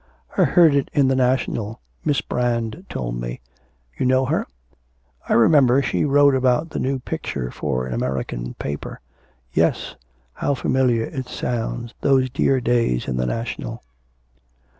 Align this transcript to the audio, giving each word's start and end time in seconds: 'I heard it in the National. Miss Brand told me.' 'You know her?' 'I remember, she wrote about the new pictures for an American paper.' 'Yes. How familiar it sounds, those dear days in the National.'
'I 0.35 0.45
heard 0.45 0.73
it 0.73 0.89
in 0.93 1.09
the 1.09 1.15
National. 1.15 1.79
Miss 2.03 2.21
Brand 2.21 2.87
told 2.89 3.21
me.' 3.21 3.39
'You 3.95 4.07
know 4.07 4.25
her?' 4.25 4.47
'I 5.29 5.33
remember, 5.33 5.79
she 5.83 6.05
wrote 6.05 6.33
about 6.33 6.71
the 6.71 6.79
new 6.79 6.97
pictures 6.97 7.53
for 7.53 7.85
an 7.85 7.93
American 7.93 8.55
paper.' 8.55 8.99
'Yes. 9.53 9.95
How 10.33 10.55
familiar 10.55 11.03
it 11.03 11.27
sounds, 11.29 11.93
those 12.01 12.31
dear 12.31 12.59
days 12.59 13.07
in 13.07 13.15
the 13.17 13.27
National.' 13.27 13.83